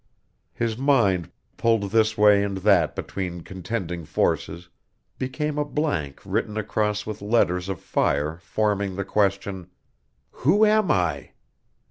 [0.55, 4.67] His mind pulled this way and that between contending forces,
[5.19, 9.69] became a blank written across with letters of fire forming the question:
[10.31, 11.33] "Who am I?"